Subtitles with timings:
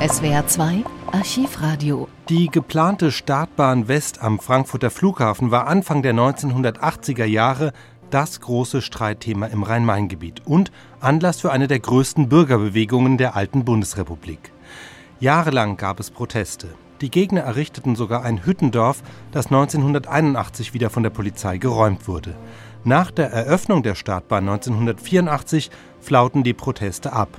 [0.00, 2.06] SWR 2 Archivradio.
[2.28, 7.72] Die geplante Startbahn West am Frankfurter Flughafen war Anfang der 1980er Jahre
[8.10, 14.52] das große Streitthema im Rhein-Main-Gebiet und Anlass für eine der größten Bürgerbewegungen der alten Bundesrepublik.
[15.18, 16.68] Jahrelang gab es Proteste.
[17.00, 19.02] Die Gegner errichteten sogar ein Hüttendorf,
[19.32, 22.36] das 1981 wieder von der Polizei geräumt wurde.
[22.84, 27.30] Nach der Eröffnung der Startbahn 1984 flauten die Proteste ab.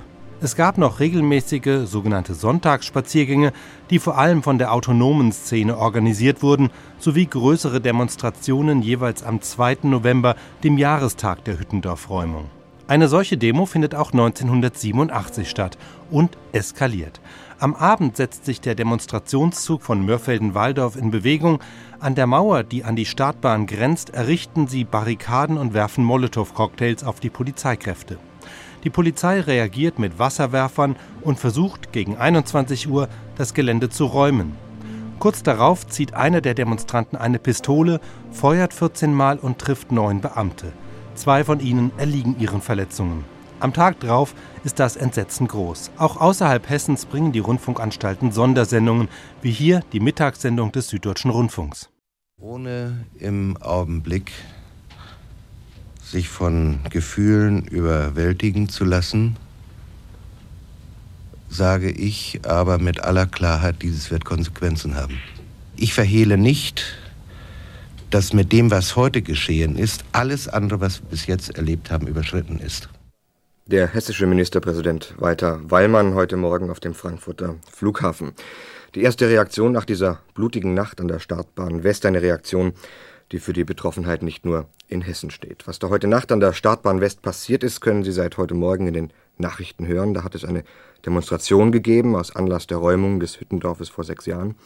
[0.42, 3.52] Es gab noch regelmäßige sogenannte Sonntagsspaziergänge,
[3.90, 9.80] die vor allem von der autonomen Szene organisiert wurden, sowie größere Demonstrationen jeweils am 2.
[9.82, 12.46] November, dem Jahrestag der Hüttendorf-Räumung.
[12.88, 15.76] Eine solche Demo findet auch 1987 statt
[16.10, 17.20] und eskaliert.
[17.58, 21.60] Am Abend setzt sich der Demonstrationszug von Mörfelden-Walldorf in Bewegung.
[21.98, 27.20] An der Mauer, die an die Startbahn grenzt, errichten sie Barrikaden und werfen Molotow-Cocktails auf
[27.20, 28.16] die Polizeikräfte.
[28.84, 34.56] Die Polizei reagiert mit Wasserwerfern und versucht gegen 21 Uhr das Gelände zu räumen.
[35.18, 38.00] Kurz darauf zieht einer der Demonstranten eine Pistole,
[38.30, 40.72] feuert 14 Mal und trifft neun Beamte.
[41.14, 43.24] Zwei von ihnen erliegen ihren Verletzungen.
[43.60, 45.90] Am Tag drauf ist das Entsetzen groß.
[45.98, 49.08] Auch außerhalb Hessens bringen die Rundfunkanstalten Sondersendungen,
[49.42, 51.90] wie hier die Mittagssendung des Süddeutschen Rundfunks.
[52.38, 54.32] Ohne im Augenblick
[56.10, 59.36] sich von Gefühlen überwältigen zu lassen,
[61.48, 65.20] sage ich aber mit aller Klarheit, dieses wird Konsequenzen haben.
[65.76, 66.84] Ich verhehle nicht,
[68.10, 72.08] dass mit dem, was heute geschehen ist, alles andere, was wir bis jetzt erlebt haben,
[72.08, 72.88] überschritten ist.
[73.66, 78.32] Der hessische Ministerpräsident Walter Wallmann heute Morgen auf dem Frankfurter Flughafen.
[78.96, 82.72] Die erste Reaktion nach dieser blutigen Nacht an der Startbahn West, eine Reaktion,
[83.32, 85.66] die für die Betroffenheit nicht nur in Hessen steht.
[85.66, 88.88] Was da heute Nacht an der Startbahn West passiert ist, können Sie seit heute Morgen
[88.88, 90.14] in den Nachrichten hören.
[90.14, 90.64] Da hat es eine
[91.06, 94.56] Demonstration gegeben aus Anlass der Räumung des Hüttendorfes vor sechs Jahren.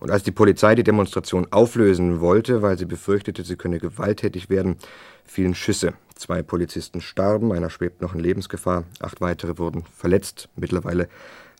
[0.00, 4.76] Und als die Polizei die Demonstration auflösen wollte, weil sie befürchtete, sie könne gewalttätig werden,
[5.24, 5.94] fielen Schüsse.
[6.14, 10.48] Zwei Polizisten starben, einer schwebt noch in Lebensgefahr, acht weitere wurden verletzt.
[10.56, 11.08] Mittlerweile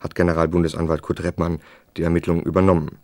[0.01, 1.59] hat Generalbundesanwalt Kurt Reppmann
[1.97, 2.97] die Ermittlungen übernommen.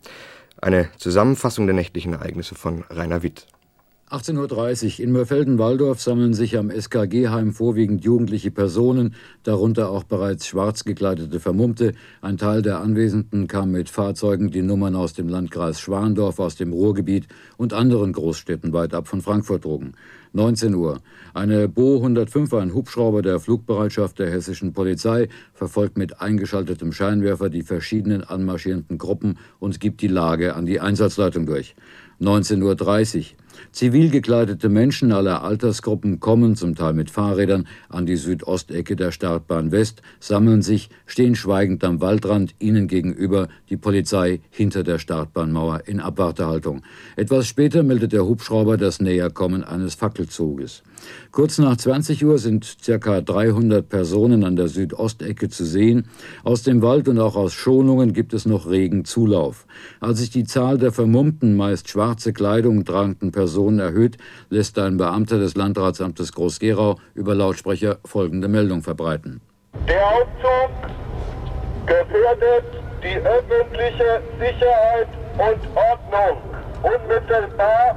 [0.62, 3.48] Eine Zusammenfassung der nächtlichen Ereignisse von Rainer Witt.
[4.12, 10.84] 18.30 Uhr in Mörfelden-Walldorf sammeln sich am SKG-Heim vorwiegend jugendliche Personen, darunter auch bereits schwarz
[10.84, 11.94] gekleidete Vermummte.
[12.22, 16.72] Ein Teil der Anwesenden kam mit Fahrzeugen, die Nummern aus dem Landkreis Schwandorf, aus dem
[16.72, 17.28] Ruhrgebiet
[17.58, 19.94] und anderen Großstädten weit ab von Frankfurt trugen.
[20.34, 21.02] 19 Uhr.
[21.34, 27.64] Eine Bo 105, ein Hubschrauber der Flugbereitschaft der hessischen Polizei, verfolgt mit eingeschaltetem Scheinwerfer die
[27.64, 31.76] verschiedenen anmarschierenden Gruppen und gibt die Lage an die Einsatzleitung durch.
[32.22, 33.24] 19.30 Uhr.
[33.72, 39.72] Zivil gekleidete Menschen aller Altersgruppen kommen, zum Teil mit Fahrrädern, an die Südostecke der Startbahn
[39.72, 46.00] West, sammeln sich, stehen schweigend am Waldrand, ihnen gegenüber die Polizei hinter der Startbahnmauer in
[46.00, 46.82] Abwartehaltung.
[47.16, 50.84] Etwas später meldet der Hubschrauber das Näherkommen eines Fackelzuges.
[51.32, 53.22] Kurz nach 20 Uhr sind ca.
[53.22, 56.08] 300 Personen an der Südostecke zu sehen.
[56.44, 59.66] Aus dem Wald und auch aus Schonungen gibt es noch regen Zulauf.
[60.00, 63.45] Als sich die Zahl der vermummten, meist schwarze Kleidung tragenden Personen
[63.80, 64.18] erhöht,
[64.50, 69.42] lässt ein Beamter des Landratsamtes Groß-Gerau über Lautsprecher folgende Meldung verbreiten.
[69.88, 70.72] Der Aufzug
[71.86, 72.66] gefährdet
[73.04, 75.08] die öffentliche Sicherheit
[75.38, 76.42] und Ordnung
[76.82, 77.96] unmittelbar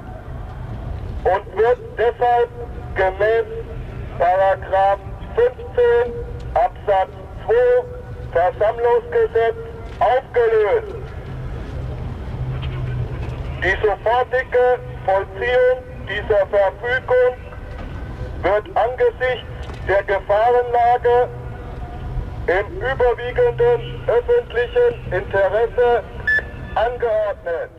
[1.25, 2.49] und wird deshalb
[2.95, 3.47] gemäß
[4.19, 4.99] Paragraph
[5.37, 6.13] 15
[6.55, 7.11] Absatz
[7.47, 7.55] 2
[8.33, 9.57] Versammlungsgesetz
[10.01, 10.95] aufgelöst.
[13.63, 17.35] Die sofortige Vollziehung dieser Verfügung
[18.43, 19.49] wird angesichts
[19.89, 21.29] der Gefahrenlage
[22.47, 26.03] im überwiegenden öffentlichen Interesse
[26.75, 27.78] angeordnet.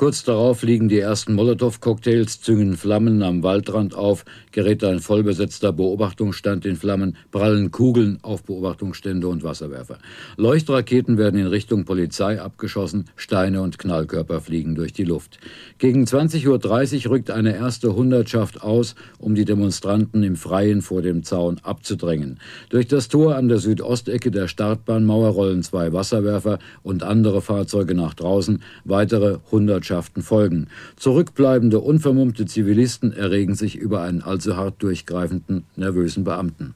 [0.00, 6.64] Kurz darauf liegen die ersten Molotow-Cocktails, züngen Flammen am Waldrand auf, gerät ein vollbesetzter Beobachtungsstand
[6.64, 9.98] in Flammen, prallen Kugeln auf Beobachtungsstände und Wasserwerfer.
[10.38, 15.38] Leuchtraketen werden in Richtung Polizei abgeschossen, Steine und Knallkörper fliegen durch die Luft.
[15.76, 21.24] Gegen 20.30 Uhr rückt eine erste Hundertschaft aus, um die Demonstranten im Freien vor dem
[21.24, 22.40] Zaun abzudrängen.
[22.70, 28.14] Durch das Tor an der Südostecke der Startbahnmauer rollen zwei Wasserwerfer und andere Fahrzeuge nach
[28.14, 30.68] draußen, weitere Hundertschaften Botschaften folgen.
[30.96, 36.74] Zurückbleibende, unvermummte Zivilisten erregen sich über einen allzu hart durchgreifenden, nervösen Beamten.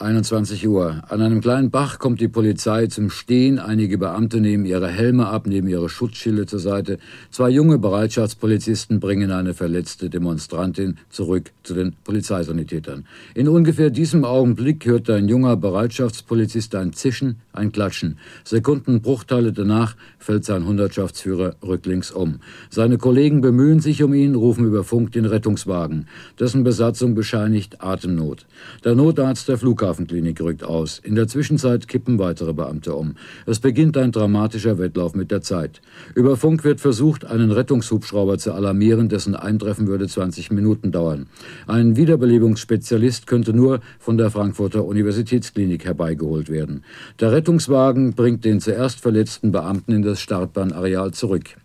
[0.00, 1.02] 21 Uhr.
[1.08, 3.58] An einem kleinen Bach kommt die Polizei zum Stehen.
[3.58, 6.98] Einige Beamte nehmen ihre Helme ab, nehmen ihre Schutzschilde zur Seite.
[7.30, 13.04] Zwei junge Bereitschaftspolizisten bringen eine verletzte Demonstrantin zurück zu den Polizeisanitätern.
[13.34, 18.18] In ungefähr diesem Augenblick hört ein junger Bereitschaftspolizist ein Zischen, ein Klatschen.
[18.44, 22.40] Sekundenbruchteile danach fällt sein Hundertschaftsführer rücklings um.
[22.70, 26.06] Seine Kollegen bemühen sich um ihn, rufen über Funk den Rettungswagen.
[26.38, 28.46] Dessen Besatzung bescheinigt Atemnot.
[28.84, 30.98] Der Notarzt der Flughafenklinik rückt aus.
[30.98, 33.14] In der Zwischenzeit kippen weitere Beamte um.
[33.46, 35.80] Es beginnt ein dramatischer Wettlauf mit der Zeit.
[36.14, 41.26] Über Funk wird versucht, einen Rettungshubschrauber zu alarmieren, dessen Eintreffen würde 20 Minuten dauern.
[41.66, 46.84] Ein Wiederbelebungsspezialist könnte nur von der Frankfurter Universitätsklinik herbeigeholt werden.
[47.18, 51.56] Der Rettungswagen bringt den zuerst verletzten Beamten in das Startbahnareal zurück.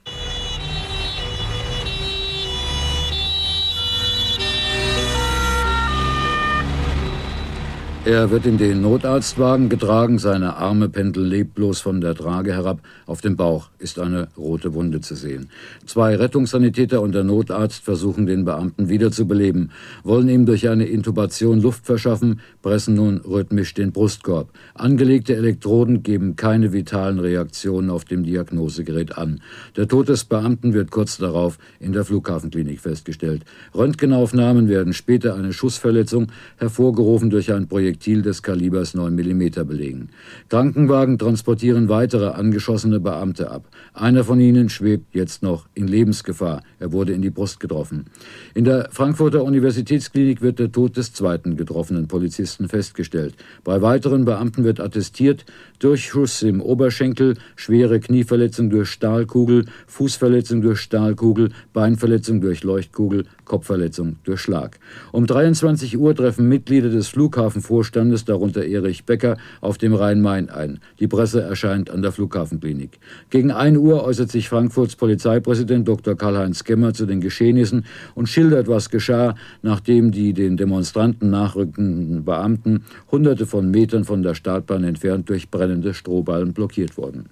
[8.05, 12.81] Er wird in den Notarztwagen getragen, seine Arme pendeln leblos von der Trage herab.
[13.07, 15.49] Auf dem Bauch ist eine rote Wunde zu sehen.
[15.87, 19.71] Zwei Rettungssanitäter und der Notarzt versuchen den Beamten wiederzubeleben,
[20.03, 24.49] wollen ihm durch eine Intubation Luft verschaffen, pressen nun rhythmisch den Brustkorb.
[24.75, 29.41] Angelegte Elektroden geben keine vitalen Reaktionen auf dem Diagnosegerät an.
[29.77, 33.45] Der Tod des Beamten wird kurz darauf in der Flughafenklinik festgestellt.
[33.73, 36.27] Röntgenaufnahmen werden später eine Schussverletzung,
[36.57, 40.09] hervorgerufen durch ein Projekt Projektil des Kalibers 9 mm belegen.
[40.49, 43.69] Krankenwagen transportieren weitere angeschossene Beamte ab.
[43.93, 46.61] Einer von ihnen schwebt jetzt noch in Lebensgefahr.
[46.77, 48.07] Er wurde in die Brust getroffen.
[48.53, 53.35] In der Frankfurter Universitätsklinik wird der Tod des zweiten getroffenen Polizisten festgestellt.
[53.63, 55.45] Bei weiteren Beamten wird attestiert,
[55.79, 64.41] Durchschuss im Oberschenkel, schwere Knieverletzung durch Stahlkugel, Fußverletzung durch Stahlkugel, Beinverletzung durch Leuchtkugel, Kopfverletzung durch
[64.41, 64.79] Schlag.
[65.11, 70.79] Um 23 Uhr treffen Mitglieder des Flughafenvorstandes, darunter Erich Becker, auf dem Rhein-Main ein.
[70.99, 72.99] Die Presse erscheint an der Flughafenklinik.
[73.29, 76.15] Gegen 1 Uhr äußert sich Frankfurts Polizeipräsident Dr.
[76.15, 82.83] Karl-Heinz Gemmer zu den Geschehnissen und schildert, was geschah, nachdem die den Demonstranten nachrückenden Beamten
[83.11, 87.29] hunderte von Metern von der Startbahn entfernt durch brennende Strohballen blockiert wurden.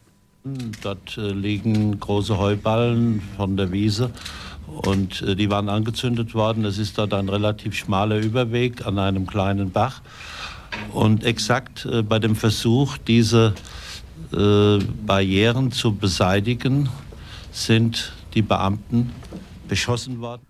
[0.82, 4.10] Dort äh, liegen große Heuballen von der Wiese
[4.82, 6.66] und äh, die waren angezündet worden.
[6.66, 10.02] Es ist dort ein relativ schmaler Überweg an einem kleinen Bach.
[10.92, 13.54] Und exakt äh, bei dem Versuch, diese
[14.32, 16.90] äh, Barrieren zu beseitigen,
[17.52, 19.12] sind die Beamten
[19.68, 20.42] beschossen worden.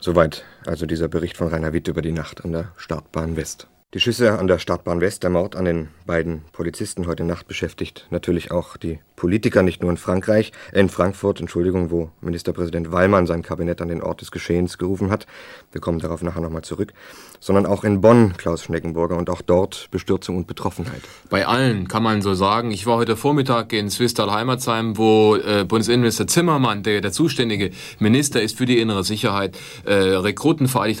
[0.00, 3.68] Soweit also dieser Bericht von Rainer Witt über die Nacht an der Startbahn West.
[3.94, 8.06] Die Schüsse an der Startbahn West, der Mord an den beiden Polizisten heute Nacht beschäftigt
[8.10, 13.28] natürlich auch die Politiker, nicht nur in Frankreich, äh in Frankfurt, Entschuldigung, wo Ministerpräsident Wallmann
[13.28, 15.28] sein Kabinett an den Ort des Geschehens gerufen hat.
[15.70, 16.92] Wir kommen darauf nachher nochmal zurück.
[17.38, 21.02] Sondern auch in Bonn, Klaus Schneckenburger, und auch dort Bestürzung und Betroffenheit.
[21.28, 22.70] Bei allen kann man so sagen.
[22.70, 28.40] Ich war heute Vormittag in Swistal Heimatsheim, wo äh, Bundesinnenminister Zimmermann, der der zuständige Minister
[28.40, 30.14] ist für die innere Sicherheit, äh,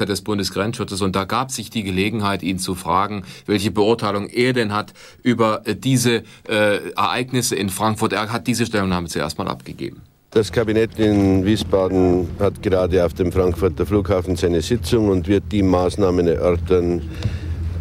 [0.00, 1.00] hat des Bundesgrenzschutzes.
[1.00, 5.62] Und da gab sich die Gelegenheit, ihn zu fragen, welche Beurteilung er denn hat über
[5.64, 8.11] äh, diese äh, Ereignisse in Frankfurt.
[8.12, 10.00] Er hat diese Stellungnahme zuerst mal abgegeben.
[10.30, 15.62] Das Kabinett in Wiesbaden hat gerade auf dem Frankfurter Flughafen seine Sitzung und wird die
[15.62, 17.02] Maßnahmen erörtern,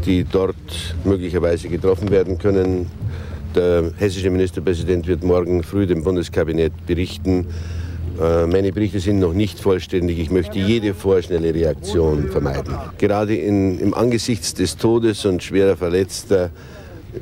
[0.05, 0.55] die dort
[1.05, 2.87] möglicherweise getroffen werden können.
[3.55, 7.47] Der hessische Ministerpräsident wird morgen früh dem Bundeskabinett berichten.
[8.19, 10.19] Äh, meine Berichte sind noch nicht vollständig.
[10.19, 12.75] Ich möchte jede vorschnelle Reaktion vermeiden.
[12.97, 16.49] Gerade in, im Angesichts des Todes und schwerer Verletzter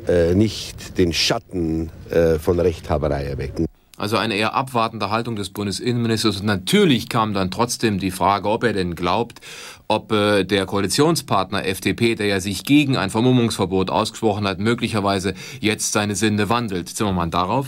[0.08, 3.65] äh, nicht den Schatten äh, von Rechthaberei erwecken.
[4.00, 6.39] Also eine eher abwartende Haltung des Bundesinnenministers.
[6.39, 9.41] Und natürlich kam dann trotzdem die Frage, ob er denn glaubt,
[9.89, 15.91] ob äh, der Koalitionspartner FDP, der ja sich gegen ein Vermummungsverbot ausgesprochen hat, möglicherweise jetzt
[15.91, 16.88] seine Sinne wandelt.
[16.88, 17.67] Zimmermann darauf?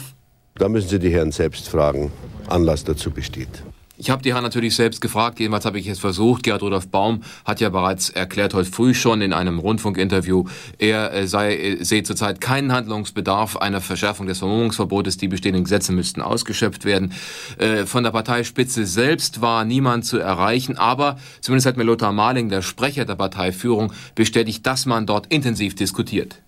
[0.56, 2.14] Da müssen Sie die Herren selbst fragen.
[2.48, 3.64] Anlass dazu besteht.
[4.02, 6.42] Ich habe die Herren natürlich selbst gefragt, jedenfalls habe ich es versucht.
[6.42, 10.46] Gerhard Rudolf Baum hat ja bereits erklärt heute früh schon in einem Rundfunkinterview,
[10.80, 15.18] er äh, sei, äh, sehe zurzeit keinen Handlungsbedarf einer Verschärfung des Vermummungsverbotes.
[15.18, 17.14] Die bestehenden Gesetze müssten ausgeschöpft werden.
[17.60, 22.50] Äh, von der Parteispitze selbst war niemand zu erreichen, aber zumindest hat mir Lothar Mahling,
[22.50, 26.42] der Sprecher der Parteiführung, bestätigt, dass man dort intensiv diskutiert.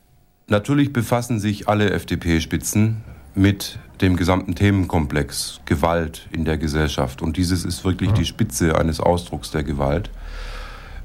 [0.48, 3.04] Natürlich befassen sich alle FDP-Spitzen
[3.36, 7.22] mit dem gesamten Themenkomplex Gewalt in der Gesellschaft.
[7.22, 10.10] Und dieses ist wirklich die Spitze eines Ausdrucks der Gewalt.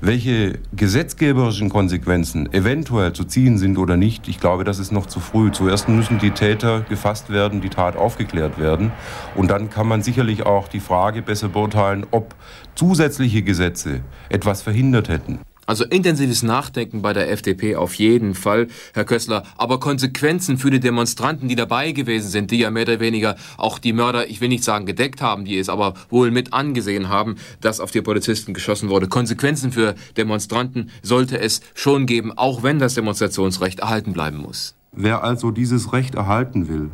[0.00, 5.18] Welche gesetzgeberischen Konsequenzen eventuell zu ziehen sind oder nicht, ich glaube, das ist noch zu
[5.18, 5.50] früh.
[5.50, 8.92] Zuerst müssen die Täter gefasst werden, die Tat aufgeklärt werden.
[9.35, 12.37] Und dann kann man sicherlich auch die Frage besser beurteilen, ob
[12.76, 15.40] zusätzliche Gesetze etwas verhindert hätten.
[15.68, 19.42] Also intensives Nachdenken bei der FDP auf jeden Fall, Herr Kössler.
[19.58, 23.78] Aber Konsequenzen für die Demonstranten, die dabei gewesen sind, die ja mehr oder weniger auch
[23.78, 27.37] die Mörder, ich will nicht sagen gedeckt haben, die es aber wohl mit angesehen haben,
[27.60, 29.08] dass auf die Polizisten geschossen wurde.
[29.08, 34.75] Konsequenzen für Demonstranten sollte es schon geben, auch wenn das Demonstrationsrecht erhalten bleiben muss.
[34.92, 36.88] Wer also dieses Recht erhalten will,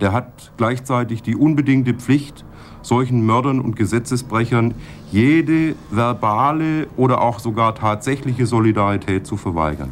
[0.00, 2.44] der hat gleichzeitig die unbedingte Pflicht,
[2.82, 4.74] solchen Mördern und Gesetzesbrechern
[5.10, 9.90] jede verbale oder auch sogar tatsächliche Solidarität zu verweigern.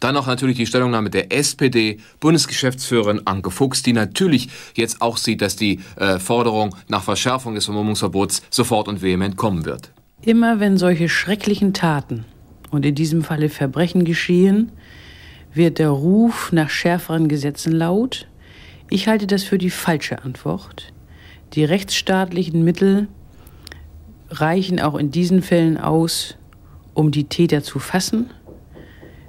[0.00, 5.56] Dann noch natürlich die Stellungnahme der SPD-Bundesgeschäftsführerin Anke Fuchs, die natürlich jetzt auch sieht, dass
[5.56, 9.92] die äh, Forderung nach Verschärfung des Vermummungsverbots sofort und vehement kommen wird.
[10.22, 12.24] Immer wenn solche schrecklichen Taten
[12.70, 14.72] und in diesem Falle Verbrechen geschehen,
[15.52, 18.26] wird der Ruf nach schärferen Gesetzen laut.
[18.88, 20.92] Ich halte das für die falsche Antwort.
[21.54, 23.08] Die rechtsstaatlichen Mittel
[24.30, 26.36] reichen auch in diesen Fällen aus,
[26.94, 28.30] um die Täter zu fassen.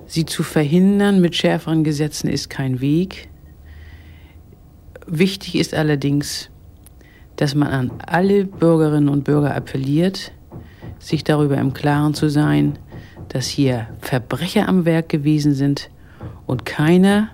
[0.06, 3.30] Sie zu verhindern mit schärferen Gesetzen ist kein Weg.
[5.08, 6.50] Wichtig ist allerdings,
[7.38, 10.32] dass man an alle Bürgerinnen und Bürger appelliert,
[11.00, 12.78] sich darüber im Klaren zu sein,
[13.30, 15.90] dass hier Verbrecher am Werk gewesen sind
[16.46, 17.30] und keiner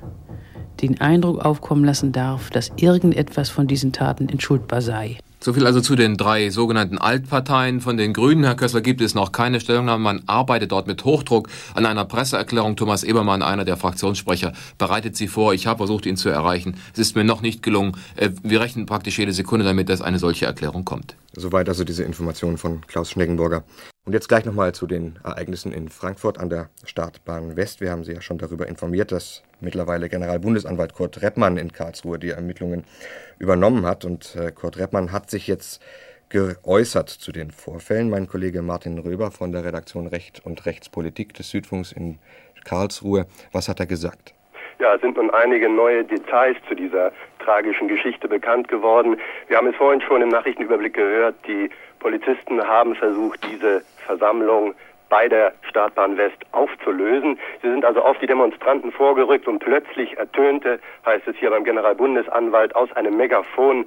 [0.82, 5.18] den Eindruck aufkommen lassen darf, dass irgendetwas von diesen Taten entschuldbar sei.
[5.40, 7.80] So viel also zu den drei sogenannten Altparteien.
[7.80, 10.04] Von den Grünen, Herr Kössler, gibt es noch keine Stellungnahme.
[10.04, 12.76] Man arbeitet dort mit Hochdruck an einer Presseerklärung.
[12.76, 15.54] Thomas Ebermann, einer der Fraktionssprecher, bereitet sie vor.
[15.54, 16.76] Ich habe versucht, ihn zu erreichen.
[16.94, 17.96] Es ist mir noch nicht gelungen.
[18.16, 21.16] Äh, wir rechnen praktisch jede Sekunde damit, dass eine solche Erklärung kommt.
[21.36, 23.64] Soweit also diese Informationen von Klaus Schneggenburger.
[24.08, 27.82] Und jetzt gleich nochmal zu den Ereignissen in Frankfurt an der Startbahn West.
[27.82, 32.30] Wir haben Sie ja schon darüber informiert, dass mittlerweile Generalbundesanwalt Kurt Reppmann in Karlsruhe die
[32.30, 32.86] Ermittlungen
[33.38, 34.06] übernommen hat.
[34.06, 35.84] Und äh, Kurt Reppmann hat sich jetzt
[36.30, 38.10] geäußert zu den Vorfällen.
[38.10, 42.18] Mein Kollege Martin Röber von der Redaktion Recht und Rechtspolitik des Südfunks in
[42.64, 43.26] Karlsruhe.
[43.52, 44.34] Was hat er gesagt?
[44.80, 47.12] Ja, es sind nun einige neue Details zu dieser
[47.48, 49.18] tragischen Geschichte bekannt geworden.
[49.48, 51.36] Wir haben es vorhin schon im Nachrichtenüberblick gehört.
[51.48, 54.76] Die Polizisten haben versucht, diese Versammlung
[55.10, 57.40] bei der Startbahn West aufzulösen.
[57.62, 62.76] Sie sind also auf die Demonstranten vorgerückt und plötzlich ertönte, heißt es hier beim Generalbundesanwalt,
[62.76, 63.86] aus einem Megafon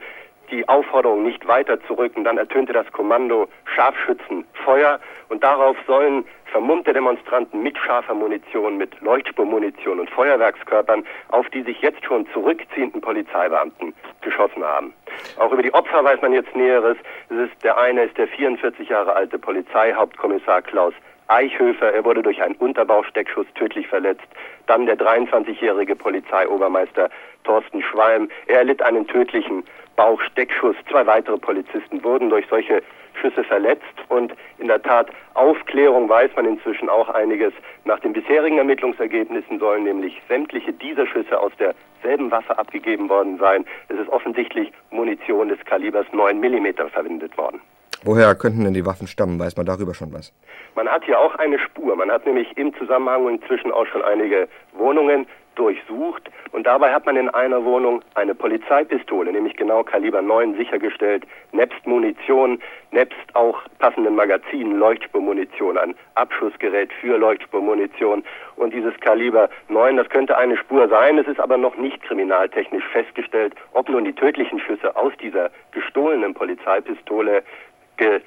[0.50, 2.24] die Aufforderung, nicht weiter zu rücken.
[2.24, 10.00] Dann ertönte das Kommando Scharfschützenfeuer und darauf sollen vermummte Demonstranten mit scharfer Munition, mit Leuchtspurmunition
[10.00, 14.92] und Feuerwerkskörpern auf die sich jetzt schon zurückziehenden Polizeibeamten geschossen haben.
[15.38, 16.96] Auch über die Opfer weiß man jetzt Näheres.
[17.28, 20.94] Es ist, der eine ist der 44 Jahre alte Polizeihauptkommissar Klaus
[21.30, 24.26] Eichhöfer, er wurde durch einen Unterbausteckschuss tödlich verletzt.
[24.66, 27.08] Dann der 23-jährige Polizeiobermeister
[27.44, 29.64] Thorsten Schwalm, er erlitt einen tödlichen
[29.96, 30.76] Bauchsteckschuss.
[30.90, 32.82] Zwei weitere Polizisten wurden durch solche
[33.20, 37.52] Schüsse verletzt und in der Tat Aufklärung weiß man inzwischen auch einiges.
[37.84, 43.64] Nach den bisherigen Ermittlungsergebnissen sollen nämlich sämtliche dieser Schüsse aus derselben Waffe abgegeben worden sein.
[43.88, 47.60] Es ist offensichtlich Munition des Kalibers 9 mm verwendet worden.
[48.04, 49.38] Woher könnten denn die Waffen stammen?
[49.38, 50.32] Weiß man darüber schon was?
[50.74, 51.94] Man hat hier auch eine Spur.
[51.96, 57.16] Man hat nämlich im Zusammenhang inzwischen auch schon einige Wohnungen durchsucht und dabei hat man
[57.16, 62.60] in einer Wohnung eine Polizeipistole, nämlich genau Kaliber 9 sichergestellt, nebst Munition,
[62.92, 68.24] nebst auch passenden Magazinen, Leuchtspurmunition, ein Abschussgerät für Leuchtspurmunition
[68.56, 72.86] und dieses Kaliber 9, das könnte eine Spur sein, es ist aber noch nicht kriminaltechnisch
[72.92, 77.42] festgestellt, ob nun die tödlichen Schüsse aus dieser gestohlenen Polizeipistole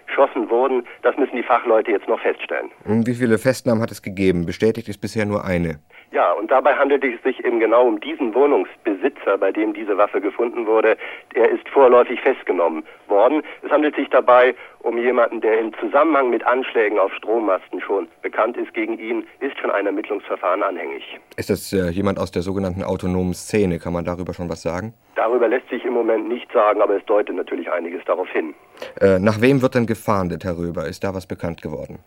[0.05, 0.85] geschossen wurden.
[1.01, 2.69] Das müssen die Fachleute jetzt noch feststellen.
[2.85, 4.45] Wie viele Festnahmen hat es gegeben?
[4.45, 5.79] Bestätigt ist bisher nur eine.
[6.13, 10.21] Ja, und dabei handelt es sich eben genau um diesen Wohnungsbesitzer, bei dem diese Waffe
[10.21, 10.95] gefunden wurde.
[11.33, 13.41] Er ist vorläufig festgenommen worden.
[13.63, 18.57] Es handelt sich dabei um jemanden, der im Zusammenhang mit Anschlägen auf Strommasten schon bekannt
[18.57, 18.75] ist.
[18.75, 21.03] Gegen ihn ist schon ein Ermittlungsverfahren anhängig.
[21.35, 23.79] Ist das äh, jemand aus der sogenannten autonomen Szene?
[23.79, 24.93] Kann man darüber schon was sagen?
[25.15, 28.53] Darüber lässt sich im Moment nichts sagen, aber es deutet natürlich einiges darauf hin.
[29.01, 30.85] Äh, nach wem wird denn gefahndet, Herr Röber?
[30.85, 31.97] Ist da was bekannt geworden?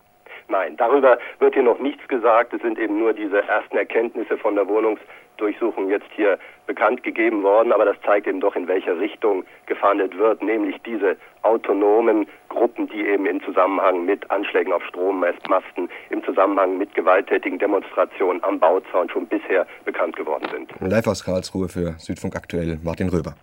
[0.49, 2.55] Nein, darüber wird hier noch nichts gesagt.
[2.55, 7.73] Es sind eben nur diese ersten Erkenntnisse von der Wohnungsdurchsuchung jetzt hier bekannt gegeben worden.
[7.73, 13.07] Aber das zeigt eben doch, in welche Richtung gefahndet wird, nämlich diese autonomen Gruppen, die
[13.07, 19.26] eben im Zusammenhang mit Anschlägen auf Strommasten, im Zusammenhang mit gewalttätigen Demonstrationen am Bauzaun schon
[19.26, 20.71] bisher bekannt geworden sind.
[20.81, 23.35] Live aus Karlsruhe für Südfunk aktuell Martin Röber.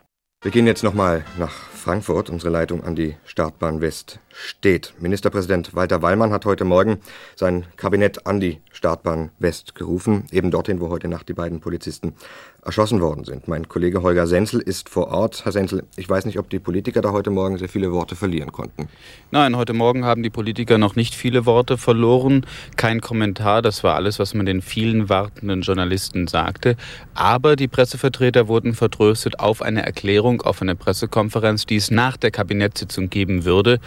[0.43, 2.29] Wir gehen jetzt nochmal nach Frankfurt.
[2.29, 4.93] Unsere Leitung an die Startbahn West steht.
[4.99, 6.99] Ministerpräsident Walter Wallmann hat heute Morgen
[7.35, 12.15] sein Kabinett an die Startbahn West gerufen, eben dorthin, wo heute Nacht die beiden Polizisten
[12.63, 13.47] erschossen worden sind.
[13.47, 15.43] Mein Kollege Holger Senzel ist vor Ort.
[15.43, 18.51] Herr Senzel, ich weiß nicht, ob die Politiker da heute Morgen sehr viele Worte verlieren
[18.51, 18.87] konnten.
[19.31, 22.45] Nein, heute Morgen haben die Politiker noch nicht viele Worte verloren.
[22.77, 26.77] Kein Kommentar, das war alles, was man den vielen wartenden Journalisten sagte.
[27.13, 32.31] Aber die Pressevertreter wurden vertröstet auf eine Erklärung, auf eine Pressekonferenz, die es nach der
[32.31, 33.79] Kabinettssitzung geben würde.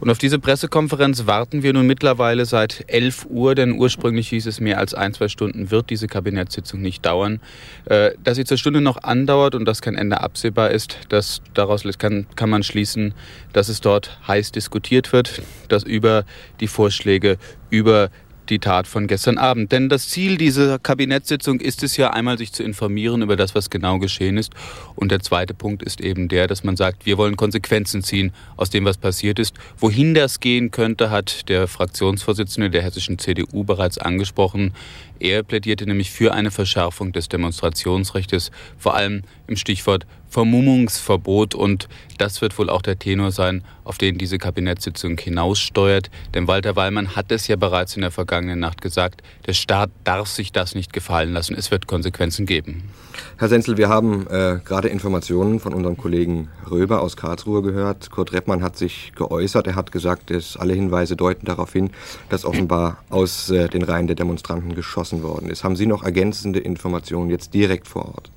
[0.00, 4.60] Und auf diese Pressekonferenz warten wir nun mittlerweile seit 11 Uhr, denn ursprünglich hieß es,
[4.60, 7.40] mehr als ein, zwei Stunden wird diese Kabinettssitzung nicht dauern.
[7.86, 11.82] Äh, dass sie zur Stunde noch andauert und dass kein Ende absehbar ist, das, daraus
[11.98, 13.14] kann, kann man schließen,
[13.52, 16.24] dass es dort heiß diskutiert wird, dass über
[16.60, 17.38] die Vorschläge,
[17.70, 18.10] über
[18.50, 19.72] die Tat von gestern Abend.
[19.72, 23.70] Denn das Ziel dieser Kabinettssitzung ist es ja einmal, sich zu informieren über das, was
[23.70, 24.52] genau geschehen ist.
[24.94, 28.70] Und der zweite Punkt ist eben der, dass man sagt, wir wollen Konsequenzen ziehen aus
[28.70, 29.54] dem, was passiert ist.
[29.78, 34.74] Wohin das gehen könnte, hat der Fraktionsvorsitzende der hessischen CDU bereits angesprochen.
[35.20, 41.54] Er plädierte nämlich für eine Verschärfung des Demonstrationsrechts, vor allem im Stichwort Vermummungsverbot.
[41.54, 46.10] Und das wird wohl auch der Tenor sein, auf den diese Kabinettssitzung hinaussteuert.
[46.34, 50.28] Denn Walter Wallmann hat es ja bereits in der vergangenen Nacht gesagt, der Staat darf
[50.28, 51.54] sich das nicht gefallen lassen.
[51.54, 52.84] Es wird Konsequenzen geben.
[53.36, 58.10] Herr Senzel, wir haben äh, gerade Informationen von unserem Kollegen Röber aus Karlsruhe gehört.
[58.10, 59.66] Kurt Reppmann hat sich geäußert.
[59.66, 61.90] Er hat gesagt, dass alle Hinweise deuten darauf hin,
[62.28, 65.64] dass offenbar aus äh, den Reihen der Demonstranten geschossen worden ist.
[65.64, 68.30] Haben Sie noch ergänzende Informationen jetzt direkt vor Ort?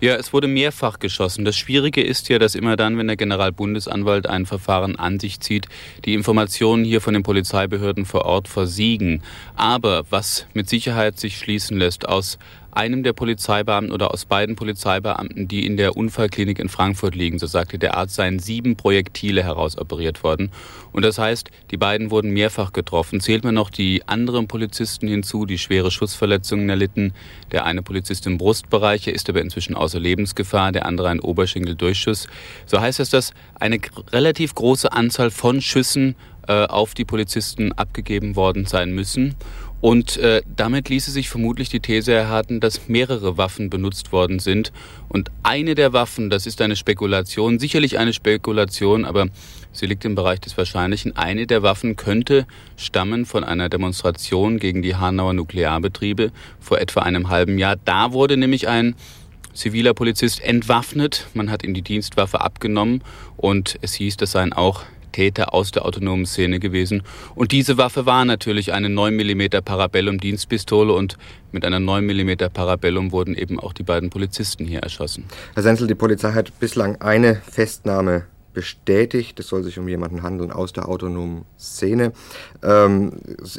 [0.00, 1.44] Ja, es wurde mehrfach geschossen.
[1.44, 5.66] Das Schwierige ist ja, dass immer dann, wenn der Generalbundesanwalt ein Verfahren an sich zieht,
[6.04, 9.22] die Informationen hier von den Polizeibehörden vor Ort versiegen.
[9.54, 12.38] Aber was mit Sicherheit sich schließen lässt aus
[12.72, 17.46] einem der Polizeibeamten oder aus beiden Polizeibeamten, die in der Unfallklinik in Frankfurt liegen, so
[17.46, 20.50] sagte der Arzt, seien sieben Projektile herausoperiert worden.
[20.92, 23.20] Und das heißt, die beiden wurden mehrfach getroffen.
[23.20, 27.12] Zählt man noch die anderen Polizisten hinzu, die schwere Schussverletzungen erlitten.
[27.50, 32.26] Der eine Polizist im Brustbereich, er ist aber inzwischen außer Lebensgefahr, der andere ein Oberschenkeldurchschuss.
[32.66, 33.78] So heißt es, dass eine
[34.12, 36.16] relativ große Anzahl von Schüssen
[36.48, 39.36] äh, auf die Polizisten abgegeben worden sein müssen.
[39.82, 44.72] Und äh, damit ließe sich vermutlich die These erhalten, dass mehrere Waffen benutzt worden sind.
[45.08, 49.26] Und eine der Waffen, das ist eine Spekulation, sicherlich eine Spekulation, aber
[49.72, 51.16] sie liegt im Bereich des Wahrscheinlichen.
[51.16, 56.30] Eine der Waffen könnte stammen von einer Demonstration gegen die Hanauer Nuklearbetriebe
[56.60, 57.74] vor etwa einem halben Jahr.
[57.74, 58.94] Da wurde nämlich ein
[59.52, 61.26] ziviler Polizist entwaffnet.
[61.34, 63.02] Man hat ihm die Dienstwaffe abgenommen
[63.36, 67.02] und es hieß, das seien auch Täter aus der autonomen Szene gewesen.
[67.34, 71.16] Und diese Waffe war natürlich eine 9 mm Parabellum Dienstpistole und
[71.52, 75.24] mit einer 9 mm Parabellum wurden eben auch die beiden Polizisten hier erschossen.
[75.54, 79.38] Herr Senzel, die Polizei hat bislang eine Festnahme bestätigt.
[79.40, 82.12] Es soll sich um jemanden handeln aus der autonomen Szene.
[82.62, 83.12] Ähm,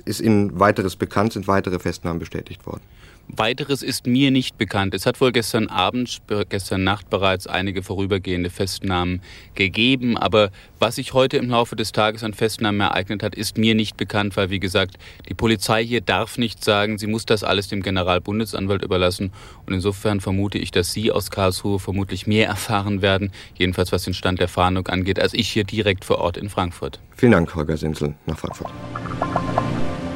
[0.05, 1.33] ist Ihnen weiteres bekannt?
[1.33, 2.81] Sind weitere Festnahmen bestätigt worden?
[3.27, 4.93] Weiteres ist mir nicht bekannt.
[4.93, 9.21] Es hat wohl gestern Abend, gestern Nacht bereits einige vorübergehende Festnahmen
[9.55, 10.17] gegeben.
[10.17, 13.97] Aber was sich heute im Laufe des Tages an Festnahmen ereignet hat, ist mir nicht
[13.97, 14.97] bekannt, weil, wie gesagt,
[15.29, 19.31] die Polizei hier darf nicht sagen, sie muss das alles dem Generalbundesanwalt überlassen.
[19.65, 24.13] Und insofern vermute ich, dass Sie aus Karlsruhe vermutlich mehr erfahren werden, jedenfalls was den
[24.13, 26.99] Stand der Fahndung angeht, als ich hier direkt vor Ort in Frankfurt.
[27.15, 28.71] Vielen Dank, Holger Sinsel, nach Frankfurt.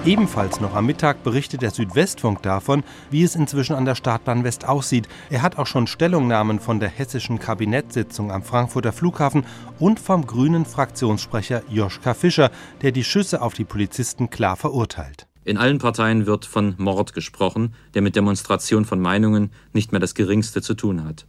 [0.07, 4.63] Ebenfalls noch am Mittag berichtet der Südwestfunk davon, wie es inzwischen an der Startbahn West
[4.63, 5.09] aussieht.
[5.29, 9.45] Er hat auch schon Stellungnahmen von der hessischen Kabinettssitzung am Frankfurter Flughafen
[9.79, 15.27] und vom grünen Fraktionssprecher Joschka Fischer, der die Schüsse auf die Polizisten klar verurteilt.
[15.43, 20.15] In allen Parteien wird von Mord gesprochen, der mit Demonstration von Meinungen nicht mehr das
[20.15, 21.25] geringste zu tun hat.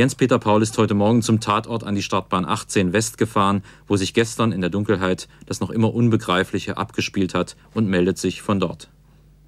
[0.00, 4.14] Jens-Peter Paul ist heute Morgen zum Tatort an die Startbahn 18 West gefahren, wo sich
[4.14, 8.88] gestern in der Dunkelheit das noch immer Unbegreifliche abgespielt hat und meldet sich von dort.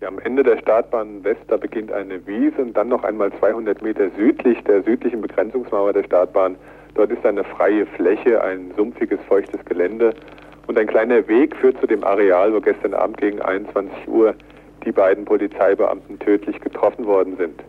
[0.06, 4.10] Am Ende der Startbahn West, da beginnt eine Wiese und dann noch einmal 200 Meter
[4.14, 6.56] südlich der südlichen Begrenzungsmauer der Startbahn.
[6.96, 10.14] Dort ist eine freie Fläche, ein sumpfiges, feuchtes Gelände
[10.66, 14.34] und ein kleiner Weg führt zu dem Areal, wo gestern Abend gegen 21 Uhr
[14.84, 17.62] die beiden Polizeibeamten tödlich getroffen worden sind.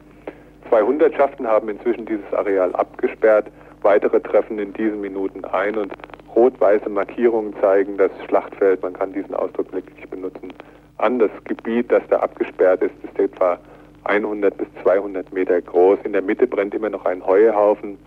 [0.73, 3.45] Zwei Hundertschaften haben inzwischen dieses Areal abgesperrt.
[3.83, 5.93] Weitere treffen in diesen Minuten ein und
[6.35, 10.51] rot-weiße Markierungen zeigen das Schlachtfeld, man kann diesen Ausdruck wirklich benutzen,
[10.97, 11.19] an.
[11.19, 13.59] Das Gebiet, das da abgesperrt ist, ist etwa
[14.05, 15.99] 100 bis 200 Meter groß.
[16.05, 17.99] In der Mitte brennt immer noch ein Heuhaufen.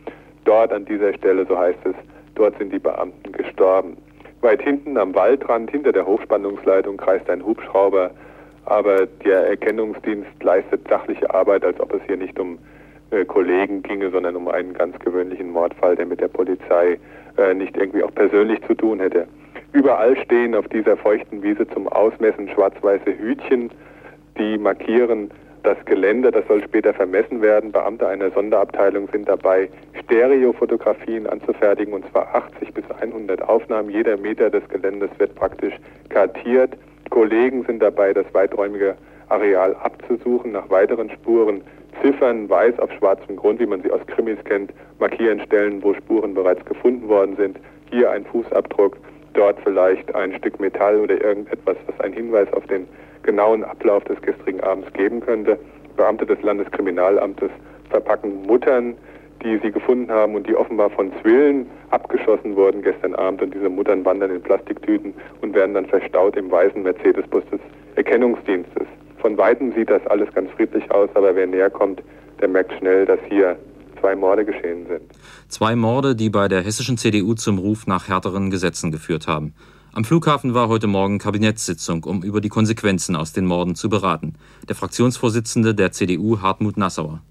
[0.45, 1.95] Dort an dieser Stelle, so heißt es,
[2.35, 3.97] dort sind die Beamten gestorben.
[4.41, 8.11] Weit hinten am Waldrand, hinter der Hochspannungsleitung, kreist ein Hubschrauber
[8.67, 12.59] aber der Erkennungsdienst leistet sachliche Arbeit, als ob es hier nicht um
[13.11, 16.99] äh, Kollegen ginge, sondern um einen ganz gewöhnlichen Mordfall, der mit der Polizei
[17.39, 19.27] äh, nicht irgendwie auch persönlich zu tun hätte.
[19.73, 23.71] Überall stehen auf dieser feuchten Wiese zum Ausmessen schwarz-weiße Hütchen,
[24.39, 25.31] die markieren
[25.63, 27.73] das Gelände, das soll später vermessen werden.
[27.73, 29.69] Beamte einer Sonderabteilung sind dabei,
[30.05, 33.91] Stereofotografien anzufertigen, und zwar 80 bis 100 Aufnahmen.
[33.91, 35.75] Jeder Meter des Geländes wird praktisch
[36.09, 36.77] kartiert.
[37.11, 38.97] Kollegen sind dabei, das weiträumige
[39.29, 41.63] Areal abzusuchen, nach weiteren Spuren
[42.03, 46.35] Ziffern weiß auf schwarzem Grund, wie man sie aus Krimis kennt, markieren Stellen, wo Spuren
[46.35, 47.59] bereits gefunden worden sind.
[47.91, 48.99] Hier ein Fußabdruck,
[49.35, 52.87] dort vielleicht ein Stück Metall oder irgendetwas, was einen Hinweis auf den
[53.23, 55.59] genauen Ablauf des gestrigen Abends geben könnte.
[55.97, 57.51] Beamte des Landeskriminalamtes
[57.91, 58.95] verpacken Muttern,
[59.43, 63.43] die sie gefunden haben und die offenbar von Zwillen abgeschossen wurden gestern Abend.
[63.43, 67.61] Und diese Muttern wandern in Plastiktüten und werden dann verstaut im weißen Mercedes-Bus des
[67.97, 68.87] Erkennungsdienstes.
[69.19, 72.03] Von weitem sieht das alles ganz friedlich aus, aber wer näher kommt,
[72.41, 73.57] der merkt schnell, dass hier
[74.01, 75.03] zwei Morde geschehen sind.
[75.49, 79.55] Zwei Morde, die bei der hessischen CDU zum Ruf nach härteren Gesetzen geführt haben.
[79.93, 84.35] Am Flughafen war heute Morgen Kabinettssitzung, um über die Konsequenzen aus den Morden zu beraten.
[84.69, 87.23] Der Fraktionsvorsitzende der CDU, Hartmut Nassauer.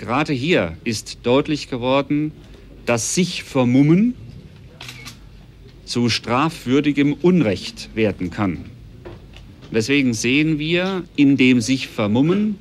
[0.00, 2.32] Gerade hier ist deutlich geworden,
[2.86, 4.14] dass sich Vermummen
[5.84, 8.64] zu strafwürdigem Unrecht werden kann.
[9.70, 12.56] Deswegen sehen wir in dem sich vermummen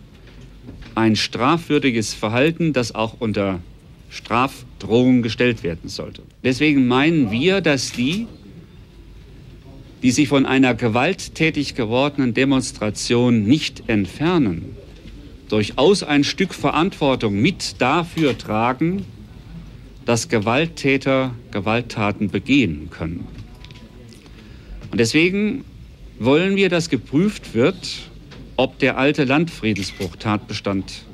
[0.95, 3.62] ein strafwürdiges Verhalten, das auch unter
[4.10, 6.23] Strafdrohung gestellt werden sollte.
[6.43, 8.28] Deswegen meinen wir, dass die,
[10.04, 14.75] die sich von einer gewalttätig gewordenen Demonstration nicht entfernen,
[15.50, 19.06] durchaus ein Stück Verantwortung mit dafür tragen,
[20.06, 23.28] dass Gewalttäter Gewalttaten begehen können.
[24.92, 25.66] Und deswegen
[26.20, 28.10] wollen wir, dass geprüft wird,
[28.56, 31.06] ob der alte Landfriedensbruch-Tatbestand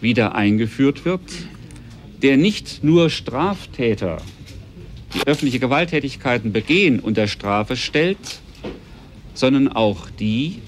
[0.00, 1.22] wieder eingeführt wird,
[2.22, 4.18] der nicht nur Straftäter,
[5.14, 8.40] die öffentliche Gewalttätigkeiten begehen, unter Strafe stellt,
[9.34, 10.60] sondern auch die,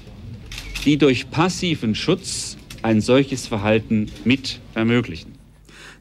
[0.86, 5.32] die durch passiven Schutz ein solches Verhalten mit ermöglichen.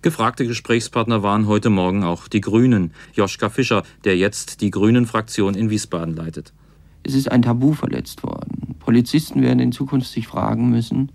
[0.03, 2.91] Gefragte Gesprächspartner waren heute Morgen auch die Grünen.
[3.15, 6.53] Joschka Fischer, der jetzt die Grünen-Fraktion in Wiesbaden leitet.
[7.01, 8.75] Es ist ein Tabu verletzt worden.
[8.77, 11.11] Polizisten werden in Zukunft sich fragen müssen,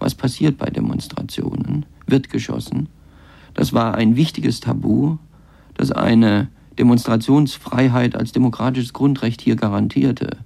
[0.00, 1.86] was passiert bei Demonstrationen?
[2.08, 2.88] Wird geschossen?
[3.54, 5.18] Das war ein wichtiges Tabu,
[5.74, 10.38] das eine Demonstrationsfreiheit als demokratisches Grundrecht hier garantierte.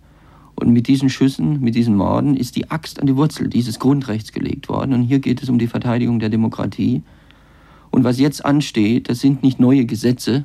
[0.56, 4.32] Und mit diesen Schüssen, mit diesen Morden ist die Axt an die Wurzel dieses Grundrechts
[4.32, 4.94] gelegt worden.
[4.94, 7.02] Und hier geht es um die Verteidigung der Demokratie.
[7.90, 10.44] Und was jetzt ansteht, das sind nicht neue Gesetze,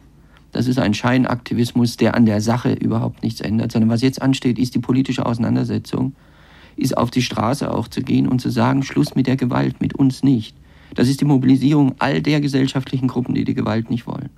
[0.52, 4.60] das ist ein Scheinaktivismus, der an der Sache überhaupt nichts ändert, sondern was jetzt ansteht,
[4.60, 6.14] ist die politische Auseinandersetzung,
[6.76, 9.96] ist auf die Straße auch zu gehen und zu sagen, Schluss mit der Gewalt, mit
[9.96, 10.56] uns nicht.
[10.94, 14.30] Das ist die Mobilisierung all der gesellschaftlichen Gruppen, die die Gewalt nicht wollen.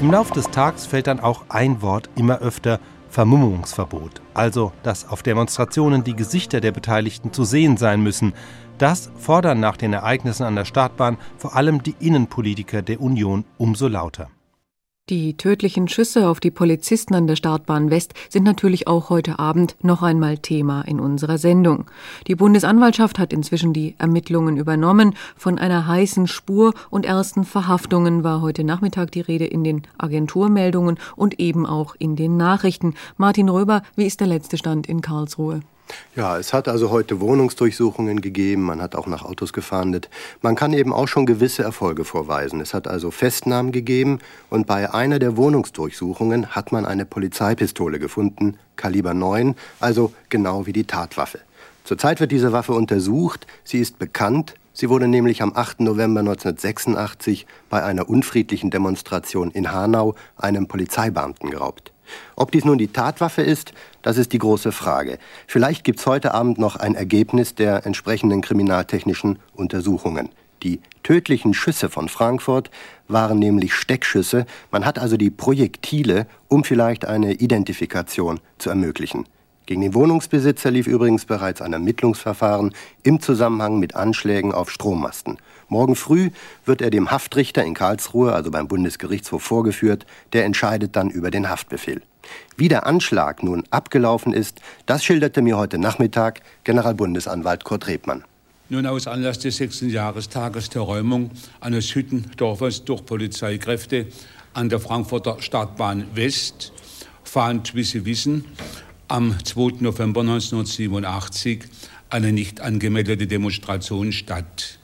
[0.00, 2.80] Im Laufe des Tags fällt dann auch ein Wort immer öfter
[3.14, 4.20] Vermummungsverbot.
[4.34, 8.34] Also, dass auf Demonstrationen die Gesichter der Beteiligten zu sehen sein müssen,
[8.78, 13.86] das fordern nach den Ereignissen an der Startbahn vor allem die Innenpolitiker der Union umso
[13.86, 14.30] lauter.
[15.10, 19.76] Die tödlichen Schüsse auf die Polizisten an der Startbahn West sind natürlich auch heute Abend
[19.82, 21.90] noch einmal Thema in unserer Sendung.
[22.26, 25.14] Die Bundesanwaltschaft hat inzwischen die Ermittlungen übernommen.
[25.36, 30.98] Von einer heißen Spur und ersten Verhaftungen war heute Nachmittag die Rede in den Agenturmeldungen
[31.16, 32.94] und eben auch in den Nachrichten.
[33.18, 35.60] Martin Röber, wie ist der letzte Stand in Karlsruhe?
[36.16, 40.08] Ja, es hat also heute Wohnungsdurchsuchungen gegeben, man hat auch nach Autos gefahndet.
[40.42, 42.60] Man kann eben auch schon gewisse Erfolge vorweisen.
[42.60, 48.56] Es hat also Festnahmen gegeben und bei einer der Wohnungsdurchsuchungen hat man eine Polizeipistole gefunden,
[48.76, 51.40] Kaliber 9, also genau wie die Tatwaffe.
[51.84, 55.80] Zurzeit wird diese Waffe untersucht, sie ist bekannt, sie wurde nämlich am 8.
[55.80, 61.93] November 1986 bei einer unfriedlichen Demonstration in Hanau einem Polizeibeamten geraubt.
[62.36, 63.72] Ob dies nun die Tatwaffe ist,
[64.02, 65.18] das ist die große Frage.
[65.46, 70.30] Vielleicht gibt es heute Abend noch ein Ergebnis der entsprechenden kriminaltechnischen Untersuchungen.
[70.62, 72.70] Die tödlichen Schüsse von Frankfurt
[73.06, 74.46] waren nämlich Steckschüsse.
[74.70, 79.26] Man hat also die Projektile, um vielleicht eine Identifikation zu ermöglichen.
[79.66, 85.38] Gegen den Wohnungsbesitzer lief übrigens bereits ein Ermittlungsverfahren im Zusammenhang mit Anschlägen auf Strommasten.
[85.68, 86.30] Morgen früh
[86.66, 90.04] wird er dem Haftrichter in Karlsruhe, also beim Bundesgerichtshof, vorgeführt.
[90.34, 92.02] Der entscheidet dann über den Haftbefehl.
[92.58, 98.24] Wie der Anschlag nun abgelaufen ist, das schilderte mir heute Nachmittag Generalbundesanwalt Kurt Rebmann.
[98.68, 104.06] Nun aus Anlass des sechsten Jahrestages der Räumung eines Hüttendorfes durch Polizeikräfte
[104.52, 106.72] an der Frankfurter Startbahn West
[107.24, 108.44] fand, wie Sie wissen,
[109.08, 109.80] am 2.
[109.80, 111.64] November 1987
[112.10, 114.78] eine nicht angemeldete Demonstration statt.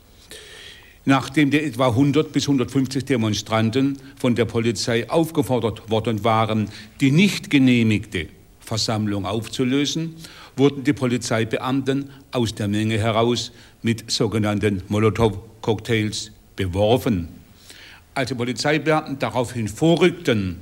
[1.05, 6.69] Nachdem die etwa 100 bis 150 Demonstranten von der Polizei aufgefordert worden waren,
[7.01, 8.29] die nicht genehmigte
[8.61, 10.15] Versammlung aufzulösen,
[10.57, 13.51] wurden die Polizeibeamten aus der Menge heraus
[13.83, 17.29] mit sogenannten Molotow-Cocktails beworfen.
[18.15, 20.59] Als die Polizeibeamten daraufhin vorrückten,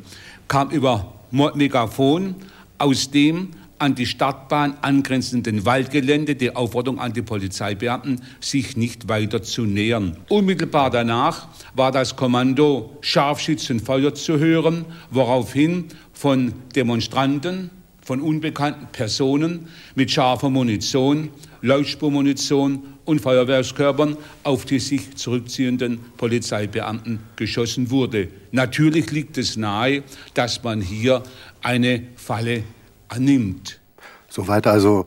[0.46, 2.36] kam über Megafon
[2.78, 9.42] aus dem an die Startbahn angrenzenden Waldgelände die Aufforderung an die Polizeibeamten, sich nicht weiter
[9.42, 10.16] zu nähern.
[10.28, 17.70] Unmittelbar danach war das Kommando Scharfschützenfeuer zu hören, woraufhin von Demonstranten,
[18.02, 21.28] von unbekannten Personen mit scharfer Munition,
[21.60, 28.28] Leuchtspurmunition und Feuerwehrskörpern auf die sich zurückziehenden Polizeibeamten geschossen wurde.
[28.52, 30.02] Natürlich liegt es nahe,
[30.34, 31.22] dass man hier
[31.62, 32.64] eine Falle
[33.08, 33.80] annimmt.
[34.28, 35.06] Soweit also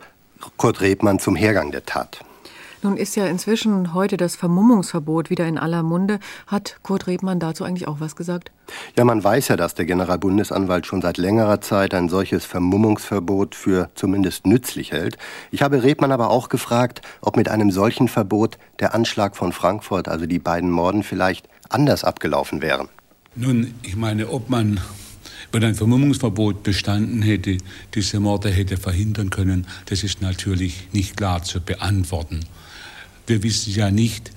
[0.58, 2.24] Kurt Rebmann zum Hergang der Tat.
[2.84, 6.20] Nun ist ja inzwischen heute das Vermummungsverbot wieder in aller Munde.
[6.48, 8.52] Hat Kurt Rebmann dazu eigentlich auch was gesagt?
[8.98, 13.92] Ja, man weiß ja, dass der Generalbundesanwalt schon seit längerer Zeit ein solches Vermummungsverbot für
[13.94, 15.18] zumindest nützlich hält.
[15.52, 20.08] Ich habe Rebmann aber auch gefragt, ob mit einem solchen Verbot der Anschlag von Frankfurt,
[20.08, 22.90] also die beiden Morden, vielleicht anders abgelaufen wären.
[23.36, 24.80] Nun, ich meine, ob man
[25.52, 27.58] wenn ein Vermummungsverbot bestanden hätte,
[27.94, 32.42] diese Morde hätte verhindern können, das ist natürlich nicht klar zu beantworten.
[33.32, 34.30] Wir wissen ja nicht,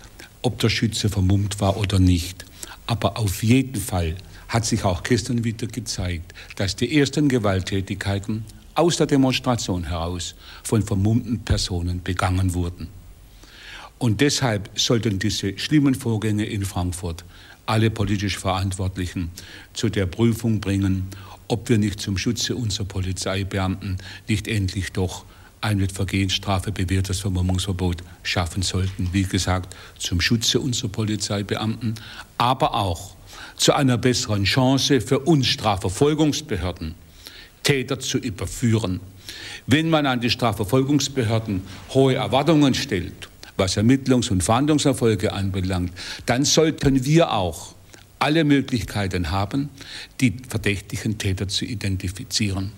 [0.43, 2.45] ob der Schütze vermummt war oder nicht.
[2.87, 4.15] Aber auf jeden Fall
[4.47, 8.45] hat sich auch gestern wieder gezeigt, dass die ersten Gewalttätigkeiten
[8.77, 12.87] aus der Demonstration heraus von vermummten Personen begangen wurden.
[13.99, 17.25] Und deshalb sollten diese schlimmen Vorgänge in Frankfurt
[17.67, 19.33] alle politisch Verantwortlichen
[19.73, 21.09] zu der Prüfung bringen,
[21.49, 23.97] ob wir nicht zum Schutze unserer Polizeibeamten
[24.29, 25.25] nicht endlich doch
[25.65, 29.09] ein mit Vergehensstrafe bewährtes Vermummungsverbot schaffen sollten.
[29.13, 31.95] Wie gesagt, zum Schutze unserer Polizeibeamten,
[32.37, 33.17] aber auch
[33.57, 36.95] zu einer besseren Chance für uns Strafverfolgungsbehörden,
[37.63, 39.01] Täter zu überführen.
[39.67, 45.93] Wenn man an die Strafverfolgungsbehörden hohe Erwartungen stellt was Ermittlungs- und Fahndungserfolge anbelangt,
[46.27, 47.75] dann sollten wir auch
[48.19, 49.69] alle Möglichkeiten haben,
[50.21, 52.73] die verdächtigen Täter zu identifizieren.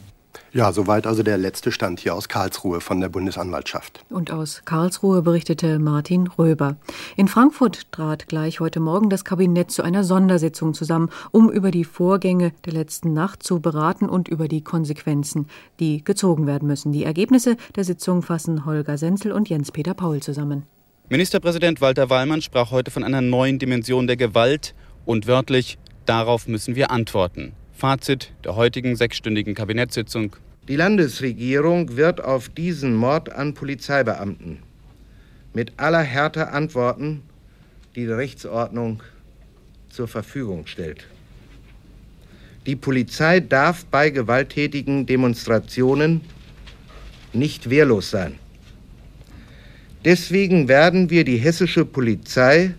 [0.53, 4.05] Ja, soweit also der letzte Stand hier aus Karlsruhe von der Bundesanwaltschaft.
[4.11, 6.77] Und aus Karlsruhe berichtete Martin Röber.
[7.16, 11.85] In Frankfurt trat gleich heute Morgen das Kabinett zu einer Sondersitzung zusammen, um über die
[11.85, 15.49] Vorgänge der letzten Nacht zu beraten und über die Konsequenzen,
[15.81, 16.92] die gezogen werden müssen.
[16.92, 20.64] Die Ergebnisse der Sitzung fassen Holger Senzel und Jens-Peter Paul zusammen.
[21.09, 26.75] Ministerpräsident Walter Wallmann sprach heute von einer neuen Dimension der Gewalt und wörtlich, darauf müssen
[26.75, 27.53] wir antworten.
[27.77, 30.35] Fazit der heutigen sechsstündigen Kabinettssitzung.
[30.67, 34.61] Die Landesregierung wird auf diesen Mord an Polizeibeamten
[35.53, 37.23] mit aller Härte antworten,
[37.95, 39.03] die die Rechtsordnung
[39.91, 41.07] zur Verfügung stellt.
[42.65, 46.23] Die Polizei darf bei gewalttätigen Demonstrationen
[47.35, 48.39] nicht wehrlos sein.
[50.05, 52.75] Deswegen werden wir die hessische Polizei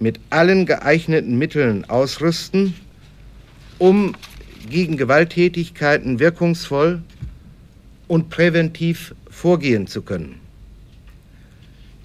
[0.00, 2.74] mit allen geeigneten Mitteln ausrüsten,
[3.84, 4.14] um
[4.70, 7.02] gegen Gewalttätigkeiten wirkungsvoll
[8.08, 10.36] und präventiv vorgehen zu können.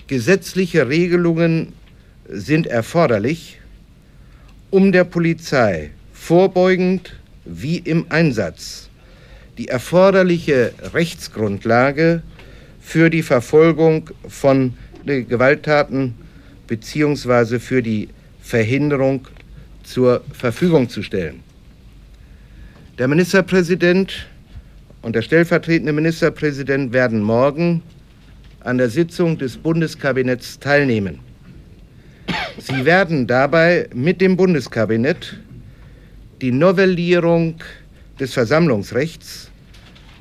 [0.07, 1.71] Gesetzliche Regelungen
[2.27, 3.61] sind erforderlich,
[4.71, 7.15] um der Polizei vorbeugend
[7.45, 8.89] wie im Einsatz
[9.57, 12.23] die erforderliche Rechtsgrundlage
[12.81, 14.73] für die Verfolgung von
[15.05, 16.15] Gewalttaten
[16.67, 17.57] bzw.
[17.57, 18.09] für die
[18.41, 19.29] Verhinderung
[19.83, 21.48] zur Verfügung zu stellen.
[22.99, 24.27] Der Ministerpräsident
[25.03, 27.81] und der stellvertretende Ministerpräsident werden morgen
[28.59, 31.19] an der Sitzung des Bundeskabinetts teilnehmen.
[32.57, 35.39] Sie werden dabei mit dem Bundeskabinett
[36.41, 37.55] die Novellierung
[38.19, 39.49] des Versammlungsrechts,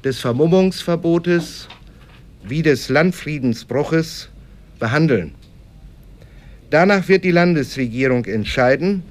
[0.05, 1.67] des Vermummungsverbotes
[2.45, 4.29] wie des Landfriedensbruches
[4.79, 5.35] behandeln.
[6.71, 9.03] Danach wird die Landesregierung entscheiden,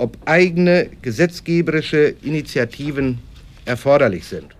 [0.00, 3.18] ob eigene gesetzgeberische Initiativen
[3.64, 4.56] erforderlich sind.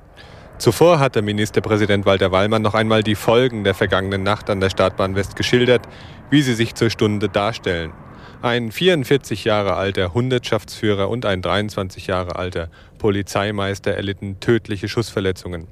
[0.59, 5.14] Zuvor hatte Ministerpräsident Walter Wallmann noch einmal die Folgen der vergangenen Nacht an der Startbahn
[5.14, 5.88] West geschildert,
[6.29, 7.92] wie sie sich zur Stunde darstellen.
[8.42, 15.66] Ein 44 Jahre alter Hundertschaftsführer und ein 23 Jahre alter Polizeimeister erlitten tödliche Schussverletzungen.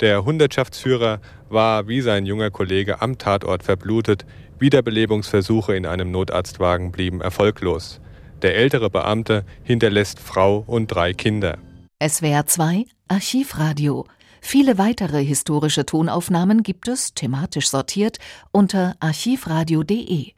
[0.00, 1.20] Der Hundertschaftsführer
[1.50, 4.24] war wie sein junger Kollege am Tatort verblutet,
[4.58, 8.00] Wiederbelebungsversuche in einem Notarztwagen blieben erfolglos.
[8.42, 11.58] Der ältere Beamte hinterlässt Frau und drei Kinder.
[12.04, 14.06] SWR 2 Archivradio
[14.40, 18.18] Viele weitere historische Tonaufnahmen gibt es, thematisch sortiert,
[18.50, 20.30] unter archivradio.de.